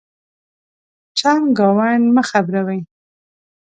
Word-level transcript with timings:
چمګاونډ 1.19 2.05
مه 2.15 2.23
خبرَوئ. 2.29 2.79